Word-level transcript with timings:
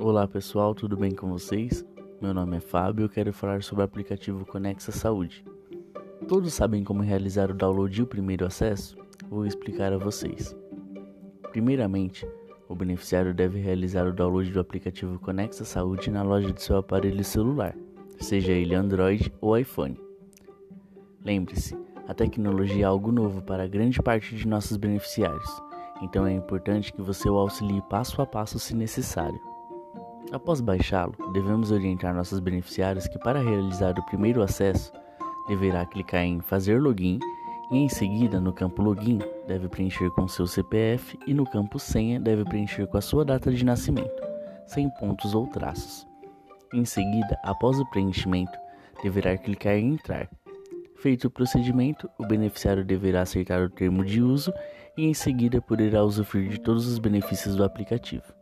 Olá 0.00 0.28
pessoal, 0.28 0.76
tudo 0.76 0.96
bem 0.96 1.10
com 1.10 1.28
vocês? 1.28 1.84
Meu 2.22 2.32
nome 2.32 2.58
é 2.58 2.60
Fábio 2.60 3.02
e 3.02 3.04
eu 3.06 3.08
quero 3.08 3.32
falar 3.32 3.64
sobre 3.64 3.82
o 3.82 3.84
aplicativo 3.84 4.46
Conexa 4.46 4.92
Saúde. 4.92 5.44
Todos 6.28 6.54
sabem 6.54 6.84
como 6.84 7.02
realizar 7.02 7.50
o 7.50 7.54
download 7.54 7.98
e 7.98 8.04
o 8.04 8.06
primeiro 8.06 8.46
acesso? 8.46 8.96
Vou 9.28 9.44
explicar 9.44 9.92
a 9.92 9.98
vocês. 9.98 10.56
Primeiramente, 11.50 12.24
o 12.68 12.76
beneficiário 12.76 13.34
deve 13.34 13.58
realizar 13.58 14.06
o 14.06 14.12
download 14.12 14.52
do 14.52 14.60
aplicativo 14.60 15.18
Conexa 15.18 15.64
Saúde 15.64 16.12
na 16.12 16.22
loja 16.22 16.52
de 16.52 16.62
seu 16.62 16.76
aparelho 16.76 17.24
celular, 17.24 17.74
seja 18.20 18.52
ele 18.52 18.76
Android 18.76 19.34
ou 19.40 19.58
iPhone. 19.58 20.00
Lembre-se, 21.24 21.76
a 22.06 22.14
tecnologia 22.14 22.84
é 22.84 22.86
algo 22.86 23.10
novo 23.10 23.42
para 23.42 23.66
grande 23.66 24.00
parte 24.00 24.36
de 24.36 24.46
nossos 24.46 24.76
beneficiários, 24.76 25.60
então 26.00 26.24
é 26.24 26.32
importante 26.32 26.92
que 26.92 27.02
você 27.02 27.28
o 27.28 27.36
auxilie 27.36 27.82
passo 27.90 28.22
a 28.22 28.26
passo 28.26 28.60
se 28.60 28.76
necessário. 28.76 29.57
Após 30.30 30.60
baixá-lo, 30.60 31.14
devemos 31.32 31.70
orientar 31.70 32.14
nossos 32.14 32.38
beneficiários 32.38 33.08
que 33.08 33.18
para 33.18 33.40
realizar 33.40 33.98
o 33.98 34.06
primeiro 34.06 34.42
acesso, 34.42 34.92
deverá 35.48 35.86
clicar 35.86 36.22
em 36.22 36.40
Fazer 36.40 36.80
login 36.80 37.18
e 37.70 37.78
em 37.78 37.88
seguida 37.88 38.40
no 38.40 38.52
campo 38.52 38.82
Login 38.82 39.20
deve 39.46 39.68
preencher 39.68 40.10
com 40.10 40.28
seu 40.28 40.46
CPF 40.46 41.18
e 41.26 41.34
no 41.34 41.44
campo 41.44 41.78
Senha 41.78 42.18
deve 42.20 42.44
preencher 42.44 42.86
com 42.86 42.98
a 42.98 43.00
sua 43.00 43.24
data 43.24 43.50
de 43.50 43.64
nascimento, 43.64 44.22
sem 44.66 44.88
pontos 44.90 45.34
ou 45.34 45.46
traços. 45.46 46.06
Em 46.72 46.84
seguida, 46.84 47.38
após 47.42 47.78
o 47.80 47.86
preenchimento, 47.86 48.58
deverá 49.02 49.36
clicar 49.36 49.74
em 49.74 49.94
Entrar. 49.94 50.28
Feito 50.96 51.28
o 51.28 51.30
procedimento, 51.30 52.10
o 52.18 52.26
beneficiário 52.26 52.84
deverá 52.84 53.22
aceitar 53.22 53.62
o 53.62 53.70
termo 53.70 54.04
de 54.04 54.20
uso 54.20 54.52
e 54.96 55.06
em 55.06 55.14
seguida 55.14 55.62
poderá 55.62 56.02
usufruir 56.02 56.50
de 56.50 56.60
todos 56.60 56.86
os 56.86 56.98
benefícios 56.98 57.54
do 57.54 57.64
aplicativo. 57.64 58.37